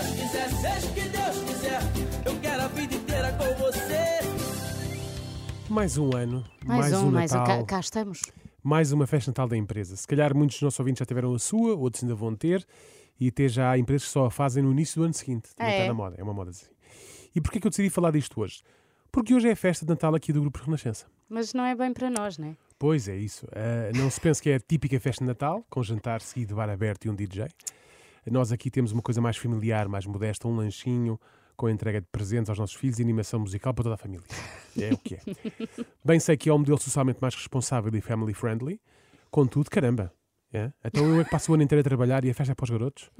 Deus 0.00 0.14
quiser, 0.14 0.48
seja 0.50 0.86
o 0.88 0.94
que 0.94 1.00
Deus 1.08 1.36
quiser. 1.50 1.80
Eu 2.24 2.40
quero 2.40 2.62
a 2.62 2.68
vida 2.68 2.94
inteira 2.94 3.32
com 3.32 3.44
você. 3.62 4.22
Mais 5.68 5.96
um 5.96 6.14
ano, 6.14 6.44
Mais, 6.64 6.92
um, 6.92 7.10
mais 7.10 7.32
um. 7.32 7.36
Natal, 7.38 7.58
Cá, 7.60 7.64
cá 7.76 7.80
estamos. 7.80 8.20
mais 8.62 8.92
uma 8.92 9.06
festa 9.06 9.30
Natal 9.30 9.48
da 9.48 9.56
empresa. 9.56 9.96
Se 9.96 10.06
calhar 10.06 10.34
muitos 10.36 10.56
dos 10.56 10.62
nossos 10.62 10.78
ouvintes 10.80 10.98
já 11.00 11.06
tiveram 11.06 11.34
a 11.34 11.38
sua, 11.38 11.74
outros 11.74 12.02
ainda 12.02 12.14
vão 12.14 12.34
ter, 12.34 12.66
e 13.18 13.28
até 13.28 13.48
já 13.48 13.70
há 13.70 13.78
empresas 13.78 14.06
que 14.06 14.12
só 14.12 14.26
a 14.26 14.30
fazem 14.30 14.62
no 14.62 14.70
início 14.70 15.00
do 15.00 15.04
ano 15.04 15.14
seguinte. 15.14 15.50
Também 15.56 15.72
Ah, 15.72 15.76
está 15.76 15.84
é? 15.84 15.88
na 15.88 15.94
moda, 15.94 16.16
é 16.18 16.22
uma 16.22 16.34
moda 16.34 16.50
assim. 16.50 16.66
E 17.34 17.40
porquê 17.40 17.58
que 17.58 17.66
eu 17.66 17.70
decidi 17.70 17.88
falar 17.88 18.10
disto 18.10 18.38
hoje? 18.40 18.62
Porque 19.10 19.34
hoje 19.34 19.48
é 19.48 19.52
a 19.52 19.56
festa 19.56 19.84
de 19.86 19.90
Natal 19.90 20.14
aqui 20.14 20.32
do 20.32 20.40
Grupo 20.40 20.58
Renascença. 20.62 21.06
Mas 21.28 21.54
não 21.54 21.64
é 21.64 21.74
bem 21.74 21.92
para 21.92 22.10
nós, 22.10 22.36
né? 22.38 22.54
Pois 22.78 23.08
é 23.08 23.16
isso. 23.16 23.46
Ah, 23.52 23.90
não 23.96 24.10
se 24.10 24.20
pense 24.20 24.42
que 24.42 24.50
é 24.50 24.56
a 24.56 24.60
típica 24.60 24.98
festa 25.00 25.24
de 25.24 25.28
Natal, 25.28 25.64
com 25.70 25.82
jantar 25.82 26.20
seguido, 26.20 26.54
bar 26.54 26.68
aberto 26.68 27.06
e 27.06 27.10
um 27.10 27.14
DJ. 27.14 27.46
Nós 28.30 28.52
aqui 28.52 28.70
temos 28.70 28.92
uma 28.92 29.02
coisa 29.02 29.20
mais 29.20 29.36
familiar, 29.36 29.88
mais 29.88 30.06
modesta, 30.06 30.46
um 30.46 30.56
lanchinho 30.56 31.18
com 31.56 31.68
entrega 31.68 32.00
de 32.00 32.06
presentes 32.10 32.48
aos 32.48 32.58
nossos 32.58 32.74
filhos 32.74 32.98
e 32.98 33.02
animação 33.02 33.40
musical 33.40 33.74
para 33.74 33.84
toda 33.84 33.94
a 33.94 33.98
família. 33.98 34.24
É 34.80 34.92
o 34.92 34.96
que 34.98 35.16
é. 35.16 35.20
Bem 36.04 36.18
sei 36.18 36.36
que 36.36 36.48
é 36.48 36.54
um 36.54 36.58
modelo 36.58 36.78
socialmente 36.78 37.18
mais 37.20 37.34
responsável 37.34 37.94
e 37.94 38.00
family 38.00 38.32
friendly, 38.34 38.80
contudo, 39.30 39.70
caramba. 39.70 40.12
É? 40.54 40.70
Então 40.84 41.06
eu 41.06 41.20
é 41.20 41.24
que 41.24 41.30
passo 41.30 41.50
o 41.50 41.54
ano 41.54 41.62
inteiro 41.62 41.80
a 41.80 41.84
trabalhar 41.84 42.24
e 42.26 42.30
a 42.30 42.34
festa 42.34 42.52
é 42.52 42.54
para 42.54 42.64
os 42.64 42.70
garotos? 42.70 43.10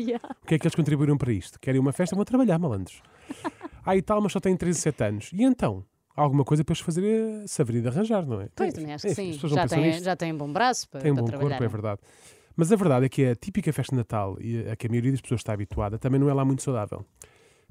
O 0.43 0.47
que 0.47 0.55
é 0.55 0.59
que 0.59 0.67
eles 0.67 0.75
contribuíram 0.75 1.17
para 1.17 1.33
isto? 1.33 1.59
Querem 1.59 1.81
uma 1.81 1.93
festa? 1.93 2.15
Vão 2.15 2.25
trabalhar, 2.25 2.59
malandros. 2.59 3.03
Ah, 3.85 3.97
e 3.97 4.03
tal, 4.03 4.21
mas 4.21 4.31
só 4.31 4.39
têm 4.39 4.57
13, 4.57 4.79
7 4.79 5.03
anos. 5.03 5.31
E 5.33 5.43
então? 5.43 5.85
Alguma 6.15 6.45
coisa 6.45 6.63
para 6.63 6.73
eles 6.73 6.81
fazerem 6.81 7.45
se 7.49 7.61
haveria 7.61 7.83
de 7.83 7.89
arranjar, 7.89 8.25
não 8.25 8.41
é? 8.41 8.49
Pois, 8.55 8.73
também 8.73 8.95
acho 8.95 9.07
que 9.07 9.13
enfim, 9.13 9.33
sim. 9.33 9.49
Já 9.49 9.65
nisto. 9.77 10.05
já 10.05 10.15
tem 10.15 10.33
bom 10.37 10.53
braço 10.53 10.89
para, 10.89 11.01
Tem 11.01 11.11
um 11.11 11.17
bom 11.17 11.25
trabalhar. 11.25 11.49
corpo, 11.49 11.65
é 11.65 11.69
verdade. 11.69 12.01
Mas 12.57 12.71
a 12.71 12.77
verdade 12.77 13.07
é 13.07 13.09
que 13.09 13.27
a 13.27 13.35
típica 13.35 13.73
festa 13.73 13.95
de 13.95 13.99
Natal 13.99 14.37
e 14.41 14.69
a 14.69 14.77
que 14.77 14.87
a 14.87 14.91
maioria 14.91 15.11
das 15.11 15.21
pessoas 15.21 15.41
está 15.41 15.53
habituada 15.53 15.99
também 15.99 16.21
não 16.21 16.29
é 16.29 16.35
lá 16.35 16.45
muito 16.45 16.63
saudável. 16.63 17.05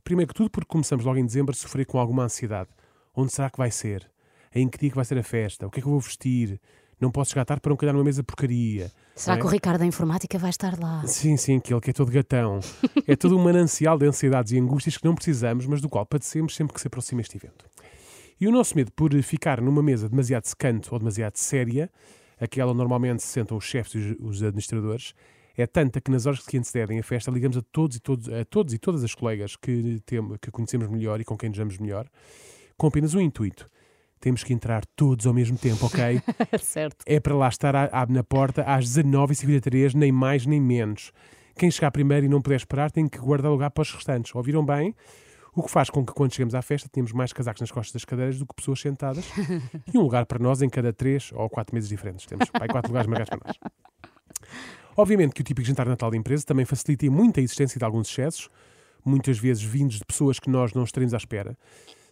Primeiro 0.03 0.29
que 0.29 0.33
tudo 0.33 0.49
porque 0.49 0.67
começamos 0.67 1.05
logo 1.05 1.17
em 1.17 1.25
dezembro 1.25 1.51
a 1.51 1.55
sofrer 1.55 1.85
com 1.85 1.99
alguma 1.99 2.23
ansiedade. 2.23 2.69
Onde 3.15 3.31
será 3.31 3.49
que 3.49 3.57
vai 3.57 3.69
ser? 3.69 4.09
Em 4.53 4.67
que 4.67 4.77
dia 4.77 4.89
que 4.89 4.95
vai 4.95 5.05
ser 5.05 5.17
a 5.17 5.23
festa? 5.23 5.67
O 5.67 5.69
que 5.69 5.79
é 5.79 5.81
que 5.81 5.87
eu 5.87 5.91
vou 5.91 5.99
vestir? 5.99 6.59
Não 6.99 7.11
posso 7.11 7.31
chegar 7.31 7.45
tarde 7.45 7.61
para 7.61 7.69
não 7.71 7.77
calhar 7.77 7.93
numa 7.93 8.03
mesa 8.03 8.23
porcaria. 8.23 8.91
Será 9.15 9.35
é? 9.35 9.39
que 9.39 9.45
o 9.45 9.49
Ricardo 9.49 9.79
da 9.79 9.85
Informática 9.85 10.37
vai 10.37 10.51
estar 10.51 10.79
lá? 10.79 11.05
Sim, 11.07 11.35
sim, 11.35 11.57
aquele 11.57 11.81
que 11.81 11.89
é 11.89 11.93
todo 11.93 12.11
gatão. 12.11 12.59
é 13.07 13.15
todo 13.15 13.35
um 13.37 13.43
manancial 13.43 13.97
de 13.97 14.05
ansiedades 14.05 14.51
e 14.51 14.59
angústias 14.59 14.97
que 14.97 15.05
não 15.05 15.15
precisamos, 15.15 15.65
mas 15.65 15.81
do 15.81 15.89
qual 15.89 16.05
padecemos 16.05 16.55
sempre 16.55 16.73
que 16.73 16.81
se 16.81 16.87
aproxima 16.87 17.21
este 17.21 17.37
evento. 17.37 17.65
E 18.39 18.47
o 18.47 18.51
nosso 18.51 18.75
medo 18.75 18.91
por 18.91 19.11
ficar 19.21 19.61
numa 19.61 19.81
mesa 19.81 20.09
demasiado 20.09 20.45
secante 20.45 20.89
ou 20.91 20.99
demasiado 20.99 21.37
séria, 21.37 21.89
aquela 22.41 22.71
onde 22.71 22.79
normalmente 22.79 23.21
se 23.21 23.27
sentam 23.29 23.55
os 23.55 23.63
chefes 23.63 23.93
e 23.95 24.17
os 24.19 24.41
administradores, 24.43 25.13
é 25.57 25.65
tanta 25.67 26.01
que 26.01 26.09
nas 26.11 26.25
horas 26.25 26.39
que 26.45 26.57
antecedem 26.57 26.99
a 26.99 27.03
festa 27.03 27.29
ligamos 27.31 27.55
a 27.57 27.61
todos 27.61 27.97
e, 27.97 27.99
todos, 27.99 28.27
a 28.29 28.43
todos 28.45 28.73
e 28.73 28.77
todas 28.77 29.03
as 29.03 29.13
colegas 29.13 29.55
que, 29.55 30.01
tem, 30.05 30.19
que 30.41 30.49
conhecemos 30.51 30.89
melhor 30.89 31.21
e 31.21 31.25
com 31.25 31.37
quem 31.37 31.49
nos 31.49 31.57
damos 31.57 31.77
melhor, 31.77 32.07
com 32.77 32.87
apenas 32.87 33.13
um 33.13 33.21
intuito. 33.21 33.69
Temos 34.19 34.43
que 34.43 34.53
entrar 34.53 34.85
todos 34.95 35.25
ao 35.25 35.33
mesmo 35.33 35.57
tempo, 35.57 35.85
ok? 35.85 36.21
certo. 36.61 37.03
é 37.07 37.19
para 37.19 37.35
lá 37.35 37.47
estar 37.47 37.75
à- 37.75 37.89
à- 37.91 38.05
na 38.07 38.23
porta 38.23 38.63
às 38.63 38.85
19h53, 38.85 39.93
nem 39.93 40.11
mais 40.11 40.45
nem 40.45 40.61
menos. 40.61 41.11
Quem 41.57 41.69
chegar 41.69 41.91
primeiro 41.91 42.25
e 42.25 42.29
não 42.29 42.41
puder 42.41 42.55
esperar 42.55 42.91
tem 42.91 43.07
que 43.07 43.17
guardar 43.17 43.51
lugar 43.51 43.71
para 43.71 43.81
os 43.81 43.91
restantes. 43.93 44.33
Ouviram 44.33 44.65
bem? 44.65 44.95
O 45.53 45.63
que 45.63 45.69
faz 45.69 45.89
com 45.89 46.05
que 46.05 46.13
quando 46.13 46.33
chegamos 46.33 46.55
à 46.55 46.61
festa 46.61 46.87
tenhamos 46.89 47.11
mais 47.11 47.33
casacos 47.33 47.59
nas 47.59 47.71
costas 47.71 47.91
das 47.93 48.05
cadeiras 48.05 48.37
do 48.39 48.45
que 48.45 48.55
pessoas 48.55 48.79
sentadas 48.79 49.25
e 49.93 49.97
um 49.97 50.01
lugar 50.01 50.25
para 50.25 50.39
nós 50.39 50.61
em 50.61 50.69
cada 50.69 50.93
três 50.93 51.31
ou 51.33 51.49
quatro 51.49 51.75
meses 51.75 51.89
diferentes. 51.89 52.25
Temos 52.25 52.49
pai, 52.49 52.67
quatro 52.69 52.89
lugares 52.89 53.07
marcados 53.09 53.37
para 53.37 53.47
nós. 53.47 53.71
Obviamente 54.95 55.33
que 55.33 55.41
o 55.41 55.43
típico 55.43 55.67
jantar 55.67 55.85
de 55.85 55.89
Natal 55.89 56.09
da 56.09 56.17
empresa 56.17 56.45
também 56.45 56.65
facilita 56.65 57.09
muito 57.09 57.39
a 57.39 57.43
existência 57.43 57.77
de 57.77 57.83
alguns 57.83 58.09
excessos, 58.09 58.49
muitas 59.03 59.37
vezes 59.37 59.61
vindos 59.63 59.97
de 59.97 60.05
pessoas 60.05 60.39
que 60.39 60.49
nós 60.49 60.73
não 60.73 60.83
estaremos 60.83 61.13
à 61.13 61.17
espera. 61.17 61.57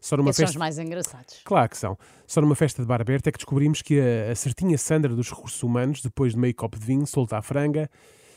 Só 0.01 0.15
numa 0.17 0.29
Esses 0.29 0.37
são 0.37 0.45
os 0.45 0.49
festa... 0.51 0.59
mais 0.59 0.77
engraçados. 0.77 1.41
Claro 1.43 1.69
que 1.69 1.77
são. 1.77 1.97
Só 2.25 2.41
numa 2.41 2.55
festa 2.55 2.81
de 2.81 2.87
bar 2.87 3.01
aberto 3.01 3.27
é 3.27 3.31
que 3.31 3.37
descobrimos 3.37 3.81
que 3.81 3.99
a, 3.99 4.31
a 4.31 4.35
certinha 4.35 4.77
Sandra 4.77 5.13
dos 5.13 5.29
recursos 5.29 5.61
humanos, 5.61 6.01
depois 6.01 6.33
de 6.33 6.39
meio 6.39 6.55
copo 6.55 6.79
de 6.79 6.85
vinho, 6.85 7.05
solta 7.05 7.37
a 7.37 7.41
franga, 7.41 7.89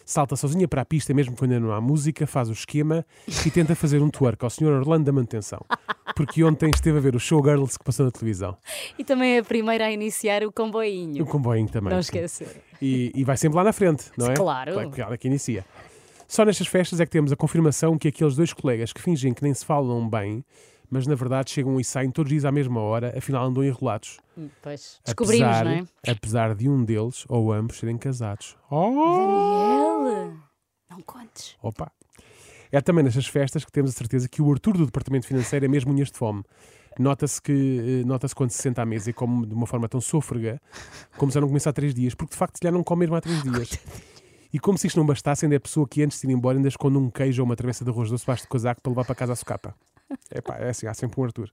salta 0.04 0.36
sozinha 0.36 0.66
para 0.68 0.82
a 0.82 0.84
pista, 0.84 1.12
mesmo 1.14 1.36
quando 1.36 1.52
ainda 1.52 1.66
não 1.66 1.72
há 1.74 1.80
música, 1.80 2.26
faz 2.26 2.48
o 2.48 2.52
esquema 2.52 3.04
e 3.46 3.50
tenta 3.50 3.74
fazer 3.74 4.02
um 4.02 4.10
twerk 4.10 4.42
ao 4.44 4.50
Sr. 4.50 4.66
Orlando 4.72 5.04
da 5.04 5.12
manutenção. 5.12 5.60
Porque 6.14 6.44
ontem 6.44 6.70
esteve 6.74 6.98
a 6.98 7.00
ver 7.00 7.16
o 7.16 7.20
Showgirls 7.20 7.78
que 7.78 7.84
passou 7.84 8.04
na 8.06 8.12
televisão. 8.12 8.56
E 8.98 9.04
também 9.04 9.36
é 9.36 9.38
a 9.38 9.44
primeira 9.44 9.86
a 9.86 9.90
iniciar 9.92 10.42
o 10.44 10.48
O 10.48 10.52
comboinho. 10.52 11.24
comboinho 11.24 11.68
também. 11.68 11.92
Não 11.92 12.00
esquecer. 12.00 12.62
E, 12.80 13.10
e 13.14 13.24
vai 13.24 13.36
sempre 13.36 13.56
lá 13.56 13.64
na 13.64 13.72
frente, 13.72 14.10
não 14.18 14.26
é? 14.26 14.34
Claro. 14.34 14.72
Claro 14.74 14.90
que 14.90 15.00
ela 15.00 15.16
que 15.16 15.26
inicia. 15.28 15.64
Só 16.28 16.44
nestas 16.44 16.66
festas 16.66 17.00
é 17.00 17.04
que 17.06 17.12
temos 17.12 17.30
a 17.32 17.36
confirmação 17.36 17.96
que 17.98 18.08
aqueles 18.08 18.34
dois 18.36 18.52
colegas 18.52 18.92
que 18.92 19.00
fingem 19.00 19.32
que 19.34 19.42
nem 19.42 19.52
se 19.54 19.64
falam 19.64 20.08
bem, 20.08 20.44
mas 20.92 21.06
na 21.06 21.14
verdade 21.14 21.50
chegam 21.50 21.80
e 21.80 21.84
saem 21.84 22.10
todos 22.10 22.28
os 22.28 22.34
dias 22.34 22.44
à 22.44 22.52
mesma 22.52 22.78
hora, 22.78 23.16
afinal 23.16 23.46
andam 23.46 23.64
enrolados. 23.64 24.20
Pois. 24.60 25.00
Descobrimos, 25.02 25.46
apesar, 25.46 25.64
não 25.64 25.70
é? 25.72 26.10
Apesar 26.10 26.54
de 26.54 26.68
um 26.68 26.84
deles 26.84 27.24
ou 27.30 27.50
ambos 27.50 27.78
serem 27.78 27.96
casados. 27.96 28.58
Oh! 28.70 30.04
Daniel! 30.04 30.34
Não 30.90 31.00
contes. 31.00 31.56
Opa! 31.62 31.90
É 32.70 32.78
também 32.82 33.02
nestas 33.02 33.26
festas 33.26 33.64
que 33.64 33.72
temos 33.72 33.90
a 33.90 33.94
certeza 33.94 34.28
que 34.28 34.42
o 34.42 34.52
Arthur 34.52 34.76
do 34.76 34.84
Departamento 34.84 35.26
Financeiro 35.26 35.64
é 35.64 35.68
mesmo 35.68 35.94
unhas 35.94 36.10
de 36.10 36.18
fome. 36.18 36.44
Nota-se 36.98 37.40
que 37.40 38.02
eh, 38.02 38.06
nota-se 38.06 38.34
quando 38.34 38.50
se 38.50 38.60
senta 38.60 38.82
à 38.82 38.84
mesa 38.84 39.08
e 39.08 39.14
come 39.14 39.46
de 39.46 39.54
uma 39.54 39.66
forma 39.66 39.88
tão 39.88 39.98
sôfrega 39.98 40.60
como 41.16 41.32
se 41.32 41.36
já 41.36 41.40
não 41.40 41.48
começa 41.48 41.70
há 41.70 41.72
três 41.72 41.94
dias, 41.94 42.14
porque 42.14 42.32
de 42.32 42.36
facto 42.36 42.58
se 42.58 42.60
já 42.62 42.70
não 42.70 42.84
come 42.84 43.00
mesmo 43.00 43.16
há 43.16 43.20
três 43.22 43.42
dias. 43.42 43.78
E 44.52 44.58
como 44.58 44.76
se 44.76 44.88
isto 44.88 44.98
não 44.98 45.06
bastasse, 45.06 45.46
ainda 45.46 45.54
é 45.54 45.56
a 45.56 45.60
pessoa 45.60 45.88
que 45.88 46.02
antes 46.02 46.20
de 46.20 46.26
ir 46.26 46.32
embora 46.32 46.58
ainda 46.58 46.68
esconde 46.68 46.98
um 46.98 47.08
queijo 47.08 47.40
ou 47.40 47.46
uma 47.46 47.56
travessa 47.56 47.82
de 47.82 47.90
arroz 47.90 48.10
doce 48.10 48.24
debaixo 48.24 48.42
de 48.42 48.48
casaco 48.50 48.82
para 48.82 48.90
levar 48.90 49.06
para 49.06 49.14
casa 49.14 49.32
a 49.32 49.36
socapa. 49.36 49.74
É 50.32 50.40
pá, 50.40 50.56
é 50.56 50.70
assim, 50.70 50.86
há 50.86 50.94
sempre 50.94 51.20
um 51.20 51.24
Arthur. 51.24 51.50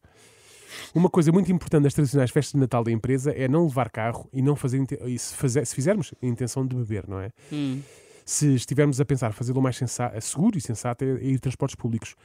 Uma 0.93 1.09
coisa 1.09 1.31
muito 1.31 1.51
importante 1.51 1.83
das 1.83 1.93
tradicionais 1.93 2.29
festas 2.31 2.53
de 2.53 2.59
Natal 2.59 2.83
da 2.83 2.91
empresa 2.91 3.31
é 3.31 3.47
não 3.47 3.63
levar 3.65 3.89
carro 3.89 4.29
e 4.31 4.41
não 4.41 4.55
fazer, 4.55 4.85
e 5.05 5.17
se, 5.17 5.35
fazer- 5.35 5.65
se 5.65 5.73
fizermos 5.75 6.13
a 6.21 6.25
intenção 6.25 6.65
de 6.65 6.75
beber, 6.75 7.07
não 7.07 7.19
é? 7.19 7.31
Hum. 7.51 7.81
se 8.25 8.53
estivermos 8.53 9.01
a 9.01 9.05
pensar 9.05 9.33
fazê-lo 9.33 9.59
mais 9.61 9.75
sensa- 9.75 10.13
seguro 10.21 10.55
e 10.57 10.61
sensato 10.61 11.03
é, 11.03 11.07
é 11.07 11.23
ir 11.23 11.39
transportes 11.39 11.75
públicos. 11.75 12.15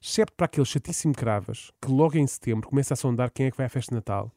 Excepto 0.00 0.32
para 0.36 0.44
aquele 0.46 0.64
chatíssimo 0.64 1.12
cravas 1.12 1.72
que 1.82 1.90
logo 1.90 2.16
em 2.16 2.24
setembro 2.26 2.68
começa 2.68 2.94
a 2.94 2.96
sondar 2.96 3.32
quem 3.32 3.46
é 3.46 3.50
que 3.50 3.56
vai 3.56 3.66
à 3.66 3.68
festa 3.68 3.90
de 3.90 3.96
Natal 3.96 4.32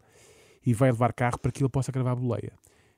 e 0.66 0.74
vai 0.74 0.90
levar 0.92 1.14
carro 1.14 1.38
para 1.38 1.52
que 1.52 1.62
ele 1.62 1.70
possa 1.70 1.92
gravar 1.92 2.14
a 2.14 2.16
boleia. 2.16 2.52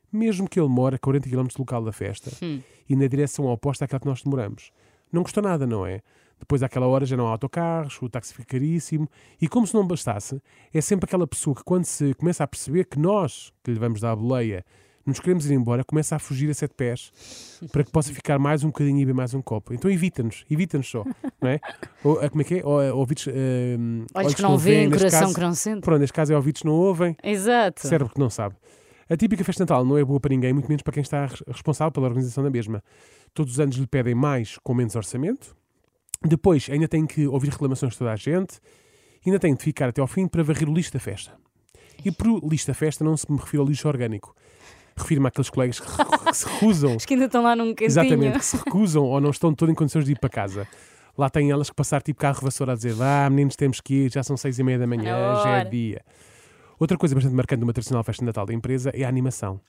Mesmo 0.10 0.48
que 0.48 0.58
ele 0.58 0.70
mora 0.70 0.96
a 0.96 1.00
40 1.00 1.28
km 1.30 1.48
do 1.48 1.60
local 1.60 1.84
da 1.84 1.92
festa 1.92 2.32
Hum. 2.42 2.62
e 2.88 2.96
na 2.96 3.08
direção 3.08 3.46
oposta 3.48 3.84
àquela 3.84 4.00
que 4.00 4.06
nós 4.08 4.22
demoramos. 4.24 4.72
Não 5.12 5.24
custa 5.24 5.42
nada, 5.42 5.68
não 5.68 5.86
é? 5.86 6.02
Depois 6.44 6.62
àquela 6.62 6.86
hora 6.88 7.06
já 7.06 7.16
não 7.16 7.28
há 7.28 7.32
autocarros, 7.32 7.98
o 8.02 8.10
táxi 8.10 8.34
fica 8.34 8.46
caríssimo 8.46 9.10
e 9.42 9.48
como 9.48 9.66
se 9.66 9.74
não 9.74 9.88
bastasse, 9.88 10.42
é 10.74 10.82
sempre 10.82 11.06
aquela 11.06 11.26
pessoa 11.26 11.56
que 11.56 11.64
quando 11.64 11.86
se 11.86 12.14
começa 12.16 12.44
a 12.44 12.48
perceber 12.48 12.84
que 12.84 13.00
nós, 13.00 13.54
que 13.64 13.72
lhe 13.72 13.80
vamos 13.80 14.02
dar 14.02 14.12
a 14.12 14.16
boleia, 14.16 14.66
nos 15.06 15.20
queremos 15.22 15.46
ir 15.50 15.54
embora, 15.54 15.84
começa 15.86 16.16
a 16.18 16.20
fugir 16.20 16.50
a 16.50 16.54
sete 16.54 16.74
pés 16.76 17.12
para 17.72 17.84
que 17.84 17.92
possa 17.92 18.14
ficar 18.14 18.38
mais 18.40 18.64
um 18.64 18.68
bocadinho 18.68 18.98
e 19.00 19.06
beber 19.06 19.14
mais 19.16 19.34
um 19.34 19.42
copo. 19.42 19.74
Então 19.74 19.90
evita-nos, 19.90 20.44
evita-nos 20.50 20.90
só, 20.90 21.04
não 21.42 21.50
é? 21.50 21.60
Ou, 22.04 22.20
ah, 22.22 22.30
como 22.30 22.42
é 22.42 22.46
que 22.46 22.56
é? 22.60 22.66
Ou, 22.66 22.80
ah, 22.80 22.94
ouvidos, 22.94 23.28
ah, 23.30 24.20
Olhos 24.20 24.34
que 24.34 24.42
não 24.42 24.58
veem, 24.58 24.90
coração 24.90 25.20
caso- 25.22 25.34
que 25.36 25.40
não 25.42 25.54
sente. 25.54 25.82
Pronto, 25.82 26.00
neste 26.02 26.14
caso 26.14 26.34
é 26.34 26.36
ouvidos 26.36 26.62
que 26.62 26.68
não 26.68 26.74
ouvem, 26.76 27.16
Exato. 27.24 27.88
cérebro 27.88 28.14
que 28.14 28.20
não 28.20 28.30
sabe. 28.30 28.56
A 29.10 29.16
típica 29.18 29.44
festa 29.44 29.64
Natal 29.64 29.84
não 29.86 29.98
é 29.98 30.04
boa 30.04 30.20
para 30.20 30.30
ninguém, 30.34 30.52
muito 30.54 30.68
menos 30.68 30.82
para 30.82 30.94
quem 30.94 31.02
está 31.02 31.26
res- 31.26 31.44
responsável 31.48 31.92
pela 31.92 32.08
organização 32.08 32.44
da 32.44 32.50
mesma. 32.50 32.82
Todos 33.34 33.54
os 33.54 33.60
anos 33.60 33.76
lhe 33.76 33.88
pedem 33.88 34.16
mais 34.16 34.58
com 34.64 34.74
menos 34.74 34.96
orçamento. 34.96 35.56
Depois 36.24 36.70
ainda 36.70 36.88
tem 36.88 37.06
que 37.06 37.28
ouvir 37.28 37.50
reclamações 37.50 37.94
de 37.94 38.00
toda 38.00 38.12
a 38.12 38.16
gente. 38.16 38.60
Ainda 39.26 39.40
tem 39.40 39.56
de 39.56 39.64
ficar 39.64 39.90
até 39.90 40.02
ao 40.02 40.08
fim 40.08 40.28
para 40.28 40.44
varrer 40.44 40.70
o 40.70 40.74
lixo 40.74 40.92
da 40.94 41.00
festa. 41.00 41.34
E 42.04 42.12
por 42.12 42.44
lixo 42.44 42.68
da 42.68 42.74
festa 42.74 43.04
não 43.04 43.16
se 43.16 43.32
me 43.32 43.38
refiro 43.38 43.64
ao 43.64 43.70
lixo 43.70 43.88
orgânico. 43.88 44.36
Refiro-me 44.96 45.28
àqueles 45.28 45.50
colegas 45.50 45.80
que, 45.80 45.88
que 45.88 46.34
se 46.34 46.46
recusam 46.48 46.96
Os 46.98 47.06
que 47.06 47.14
ainda 47.14 47.26
estão 47.26 47.42
lá 47.42 47.56
num 47.56 47.70
cantinho. 47.70 47.88
Exatamente, 47.88 48.40
que 48.40 48.46
se 48.46 48.58
recusam 48.58 49.04
ou 49.04 49.20
não 49.20 49.32
estão 49.32 49.54
todo 49.54 49.72
em 49.72 49.76
condições 49.76 50.06
de 50.06 50.12
ir 50.12 50.20
para 50.20 50.30
casa. 50.30 50.68
Lá 51.18 51.30
têm 51.30 51.52
elas 51.52 51.70
que 51.70 51.76
passar 51.76 52.02
tipo 52.02 52.20
carro 52.20 52.42
vassoura 52.42 52.74
a 52.74 52.76
dizer 52.76 52.94
vá 52.94 53.30
meninos 53.30 53.56
temos 53.56 53.80
que 53.80 54.06
ir, 54.06 54.12
já 54.12 54.24
são 54.24 54.36
seis 54.36 54.58
e 54.60 54.64
meia 54.64 54.80
da 54.80 54.88
manhã, 54.88 55.36
já 55.44 55.50
é 55.50 55.60
hora." 55.60 55.70
dia. 55.70 56.02
Outra 56.80 56.98
coisa 56.98 57.16
bastante 57.16 57.36
marcante 57.36 57.60
de 57.60 57.64
uma 57.64 57.74
tradicional 57.74 58.04
festa 58.04 58.22
de 58.22 58.26
Natal 58.26 58.46
da 58.46 58.54
empresa 58.54 58.92
é 58.94 59.04
a 59.04 59.08
animação. 59.08 59.60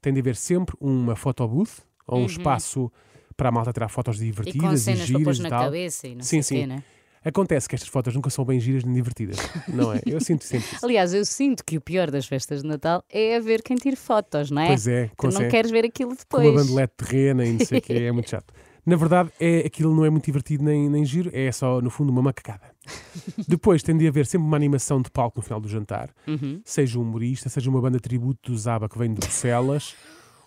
Tem 0.00 0.12
de 0.12 0.20
haver 0.20 0.36
sempre 0.36 0.76
uma 0.80 1.16
photobooth 1.16 1.82
ou 2.06 2.20
um 2.20 2.26
espaço 2.26 2.92
para 3.40 3.48
a 3.48 3.52
malta 3.52 3.72
tirar 3.72 3.88
fotos 3.88 4.18
Uhum. 4.18 4.24
E 4.26 4.32
com 4.32 4.42
divertidas 4.42 4.80
e, 4.80 4.84
cenas 4.84 5.10
para 5.10 5.12
pôr 5.12 5.18
giras 5.34 5.38
e 5.38 5.42
na 5.42 5.48
tal. 5.48 5.64
cabeça 5.64 6.06
e 6.08 6.14
não 6.14 6.22
Sim, 6.22 6.42
sei 6.42 6.42
sim. 6.42 6.54
quê, 6.60 6.66
né? 6.66 6.82
Acontece 7.22 7.68
que 7.68 7.74
estas 7.74 7.88
fotos 7.90 8.14
nunca 8.14 8.30
são 8.30 8.44
bem 8.46 8.58
giras 8.58 8.82
nem 8.84 8.94
divertidas, 8.94 9.36
não 9.68 9.92
é? 9.92 10.00
Eu 10.06 10.20
sinto 10.20 10.42
sempre 10.44 10.66
isso. 10.74 10.84
Aliás, 10.84 11.12
eu 11.12 11.24
sinto 11.24 11.62
que 11.64 11.76
o 11.76 11.80
pior 11.80 12.10
das 12.10 12.26
festas 12.26 12.62
de 12.62 12.68
Natal 12.68 13.04
é 13.10 13.36
a 13.36 13.40
ver 13.40 13.62
quem 13.62 13.76
tira 13.76 13.96
fotos, 13.96 14.50
não 14.50 14.62
é? 14.62 14.68
Pois 14.68 14.86
é, 14.86 15.10
Tu 15.16 15.28
não 15.28 15.48
queres 15.48 15.70
ver 15.70 15.84
aquilo 15.84 16.10
com 16.10 16.36
uma 16.38 16.42
depois. 16.44 16.54
bandelete 16.66 16.92
terrena 16.96 17.44
e 17.44 17.52
não 17.52 17.64
sei 17.66 17.78
o 17.78 17.82
que, 17.82 17.92
é 17.92 18.12
muito 18.12 18.28
chato. 18.30 18.52
Na 18.86 18.96
verdade, 18.96 19.30
é, 19.38 19.58
aquilo 19.66 19.94
não 19.94 20.04
é 20.06 20.08
muito 20.10 20.24
divertido 20.24 20.64
nem, 20.64 20.88
nem 20.88 21.04
giro, 21.04 21.30
é 21.34 21.52
só, 21.52 21.82
no 21.82 21.90
fundo, 21.90 22.10
uma 22.10 22.22
macacada. 22.22 22.62
Depois 23.46 23.82
tem 23.82 23.96
de 23.98 24.08
haver 24.08 24.24
sempre 24.26 24.46
uma 24.48 24.56
animação 24.56 25.02
de 25.02 25.10
palco 25.10 25.38
no 25.38 25.42
final 25.42 25.60
do 25.60 25.68
jantar, 25.68 26.08
Uhum. 26.26 26.62
seja 26.64 26.98
um 26.98 27.02
humorista, 27.02 27.50
seja 27.50 27.68
uma 27.68 27.80
banda 27.82 28.00
tributo 28.00 28.50
do 28.50 28.56
Zaba 28.58 28.88
que 28.88 28.98
vem 28.98 29.12
de 29.12 29.20
Bruxelas, 29.20 29.94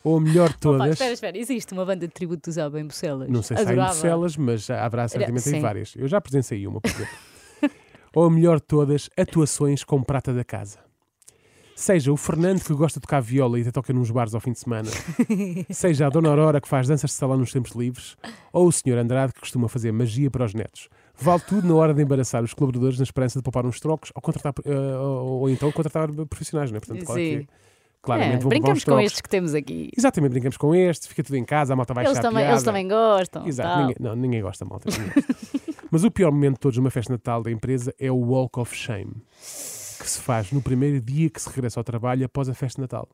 Ou 0.03 0.17
a 0.17 0.21
melhor 0.21 0.49
de 0.49 0.55
Opa, 0.55 0.61
todas. 0.61 0.89
espera, 0.93 1.13
espera, 1.13 1.37
existe 1.37 1.73
uma 1.73 1.85
banda 1.85 2.07
de 2.07 2.13
tributo 2.13 2.49
dos 2.49 2.57
Alba 2.57 2.79
em 2.79 2.85
Bucelas. 2.85 3.29
Não 3.29 3.41
sei 3.41 3.57
se 3.57 3.67
há 3.67 3.73
em. 3.73 3.75
Bucelas, 3.75 4.37
mas 4.37 4.69
haverá 4.69 5.07
certamente 5.07 5.49
em 5.49 5.61
várias. 5.61 5.93
Eu 5.95 6.07
já 6.07 6.19
presenciei 6.19 6.67
uma, 6.67 6.81
por 6.81 6.89
exemplo. 6.89 7.15
Ou 8.15 8.25
a 8.25 8.29
melhor 8.29 8.57
de 8.57 8.67
todas, 8.67 9.09
atuações 9.17 9.83
com 9.83 10.03
prata 10.03 10.33
da 10.33 10.43
casa. 10.43 10.79
Seja 11.75 12.11
o 12.11 12.17
Fernando 12.17 12.63
que 12.63 12.73
gosta 12.73 12.99
de 12.99 13.01
tocar 13.01 13.19
viola 13.19 13.57
e 13.57 13.63
até 13.63 13.71
toca 13.71 13.91
nos 13.91 14.11
bares 14.11 14.35
ao 14.35 14.39
fim 14.39 14.51
de 14.51 14.59
semana, 14.59 14.89
seja 15.71 16.05
a 16.05 16.09
Dona 16.09 16.29
Aurora 16.29 16.61
que 16.61 16.67
faz 16.67 16.87
danças 16.87 17.09
de 17.09 17.15
salão 17.15 17.35
nos 17.35 17.51
tempos 17.51 17.71
livres, 17.71 18.15
ou 18.51 18.67
o 18.67 18.71
Sr. 18.71 18.99
Andrade 18.99 19.33
que 19.33 19.39
costuma 19.39 19.67
fazer 19.67 19.91
magia 19.91 20.29
para 20.29 20.45
os 20.45 20.53
netos. 20.53 20.87
Vale 21.19 21.41
tudo 21.41 21.67
na 21.67 21.73
hora 21.73 21.93
de 21.93 22.03
embaraçar 22.03 22.43
os 22.43 22.53
colaboradores 22.53 22.99
na 22.99 23.03
esperança 23.03 23.39
de 23.39 23.43
poupar 23.43 23.65
uns 23.65 23.79
trocos 23.79 24.11
ou, 24.13 24.21
contratar, 24.21 24.53
eh, 24.65 24.97
ou, 24.97 25.41
ou 25.41 25.49
então 25.49 25.71
contratar 25.71 26.11
profissionais, 26.29 26.69
não 26.69 26.77
é? 26.77 26.79
Portanto, 26.79 27.05
claro 27.05 27.21
Sim. 27.21 27.47
Claramente 28.03 28.35
É, 28.35 28.39
vão 28.39 28.49
brincamos 28.49 28.83
com 28.83 28.99
estes 28.99 29.21
que 29.21 29.29
temos 29.29 29.55
aqui. 29.55 29.89
Exatamente, 29.97 30.31
brincamos 30.31 30.57
com 30.57 30.75
estes, 30.75 31.07
fica 31.07 31.23
tudo 31.23 31.35
em 31.37 31.45
casa, 31.45 31.73
a 31.73 31.75
malta 31.75 31.93
vai 31.93 32.05
Eles 32.05 32.19
também, 32.19 32.43
piada. 32.43 32.51
eles 32.51 32.63
também 32.63 32.87
gostam. 32.87 33.47
Exato, 33.47 33.69
tal. 33.69 33.79
ninguém, 33.79 33.95
não, 33.99 34.15
ninguém 34.15 34.41
gosta, 34.41 34.65
malta. 34.65 34.89
ninguém 34.91 35.11
gosta. 35.13 35.33
Mas 35.89 36.03
o 36.03 36.11
pior 36.11 36.31
momento 36.31 36.55
de 36.55 36.59
todos 36.59 36.77
numa 36.77 36.89
festa 36.91 37.13
de 37.13 37.17
Natal 37.19 37.41
da 37.41 37.51
empresa 37.51 37.93
é 37.99 38.11
o 38.11 38.15
Walk 38.17 38.59
of 38.59 38.75
Shame, 38.75 39.13
que 39.39 40.09
se 40.09 40.19
faz 40.19 40.51
no 40.51 40.61
primeiro 40.61 40.99
dia 40.99 41.29
que 41.29 41.41
se 41.41 41.47
regressa 41.49 41.79
ao 41.79 41.83
trabalho 41.83 42.25
após 42.25 42.49
a 42.49 42.53
festa 42.53 42.77
de 42.77 42.81
Natal. 42.81 43.07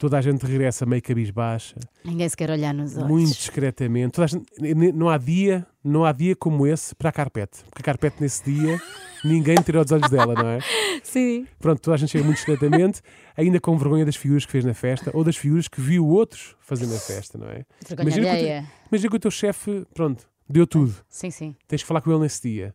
Toda 0.00 0.16
a 0.16 0.20
gente 0.22 0.46
regressa 0.46 0.86
meio 0.86 1.02
cabisbaixa, 1.02 1.76
Ninguém 2.02 2.26
se 2.26 2.34
quer 2.34 2.50
olhar 2.50 2.72
nos 2.72 2.96
olhos. 2.96 3.06
muito 3.06 3.34
discretamente. 3.36 4.12
Toda 4.14 4.24
a 4.24 4.28
gente- 4.28 4.94
não, 4.94 5.10
há 5.10 5.18
dia, 5.18 5.66
não 5.84 6.06
há 6.06 6.10
dia 6.12 6.34
como 6.34 6.66
esse 6.66 6.94
para 6.94 7.10
a 7.10 7.12
carpete. 7.12 7.58
Porque 7.64 7.82
a 7.82 7.84
carpete 7.84 8.16
nesse 8.18 8.42
dia 8.42 8.80
ninguém 9.22 9.56
tira 9.56 9.82
os 9.82 9.92
olhos 9.92 10.08
dela, 10.08 10.32
não 10.32 10.48
é? 10.48 10.58
Sim. 11.04 11.46
Pronto, 11.58 11.82
toda 11.82 11.96
a 11.96 11.98
gente 11.98 12.08
chega 12.12 12.24
muito 12.24 12.38
discretamente, 12.38 13.02
ainda 13.36 13.60
com 13.60 13.76
vergonha 13.76 14.06
das 14.06 14.16
figuras 14.16 14.46
que 14.46 14.52
fez 14.52 14.64
na 14.64 14.72
festa 14.72 15.10
ou 15.12 15.22
das 15.22 15.36
figuras 15.36 15.68
que 15.68 15.82
viu 15.82 16.06
outros 16.08 16.56
fazer 16.60 16.86
na 16.86 16.98
festa, 16.98 17.36
não 17.36 17.48
é? 17.48 17.66
Vergonha 17.86 18.08
Imagina 18.08 18.24
que 18.24 18.30
alheia. 18.32 18.64
Imagina 18.90 19.10
que 19.10 19.16
o 19.16 19.20
teu 19.20 19.30
chefe, 19.30 19.86
pronto, 19.92 20.26
deu 20.48 20.66
tudo. 20.66 20.94
Sim, 21.10 21.30
sim. 21.30 21.54
Tens 21.68 21.82
que 21.82 21.86
falar 21.86 22.00
com 22.00 22.10
ele 22.10 22.20
nesse 22.20 22.40
dia. 22.40 22.74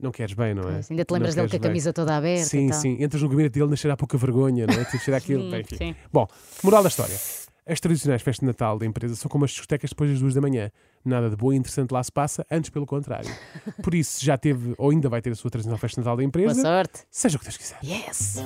Não 0.00 0.10
queres 0.10 0.34
bem, 0.34 0.54
não 0.54 0.62
é? 0.62 0.72
Pois, 0.74 0.90
ainda 0.90 1.04
te 1.04 1.12
lembras 1.12 1.34
dele 1.34 1.46
com 1.46 1.48
a 1.48 1.50
queres 1.50 1.60
bem. 1.62 1.70
camisa 1.70 1.92
toda 1.92 2.16
aberta. 2.16 2.44
Sim, 2.46 2.72
sim. 2.72 2.96
Entras 3.02 3.22
no 3.22 3.28
gabinete 3.28 3.52
dele, 3.52 3.68
nascerá 3.70 3.96
pouca 3.96 4.16
vergonha, 4.16 4.66
não 4.66 4.74
é? 4.74 4.84
Que 4.84 4.98
tirar 4.98 5.16
aquilo. 5.18 5.42
Hum, 5.44 5.50
Bem, 5.50 5.60
enfim. 5.60 5.76
sim. 5.76 5.96
Bom, 6.12 6.26
moral 6.62 6.82
da 6.82 6.88
história. 6.88 7.14
As 7.66 7.78
tradicionais 7.78 8.20
festas 8.22 8.40
de 8.40 8.46
Natal 8.46 8.78
da 8.78 8.86
empresa 8.86 9.14
são 9.14 9.28
como 9.28 9.44
as 9.44 9.50
discotecas 9.52 9.90
depois 9.90 10.10
das 10.10 10.18
duas 10.20 10.34
da 10.34 10.40
manhã. 10.40 10.70
Nada 11.04 11.28
de 11.30 11.36
bom 11.36 11.52
e 11.52 11.56
interessante 11.56 11.92
lá 11.92 12.02
se 12.02 12.10
passa, 12.10 12.44
antes 12.50 12.70
pelo 12.70 12.84
contrário. 12.86 13.30
Por 13.82 13.94
isso, 13.94 14.24
já 14.24 14.36
teve 14.36 14.74
ou 14.78 14.90
ainda 14.90 15.08
vai 15.08 15.20
ter 15.22 15.30
a 15.30 15.34
sua 15.34 15.50
tradicional 15.50 15.78
festa 15.78 16.00
de 16.00 16.04
Natal 16.04 16.16
da 16.16 16.20
Boa 16.22 16.26
empresa, 16.26 16.60
sorte. 16.62 17.00
seja 17.10 17.36
o 17.36 17.38
que 17.38 17.44
Deus 17.46 17.56
quiser. 17.58 17.78
Yes! 17.84 18.42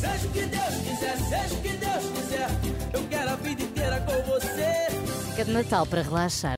Seja 0.00 0.26
o 0.26 0.30
que 0.32 0.46
Deus 0.46 0.74
quiser, 0.82 1.16
seja 1.18 1.54
o 1.54 1.62
que 1.62 1.68
Deus 1.76 2.04
quiser. 2.14 2.48
Eu 2.92 3.04
quero 3.08 3.30
a 3.30 3.36
vida 3.36 3.62
inteira 3.62 4.00
com 4.00 4.22
você. 4.22 4.88
Música 5.26 5.44
de 5.44 5.52
Natal 5.52 5.86
para 5.86 6.02
relaxar. 6.02 6.56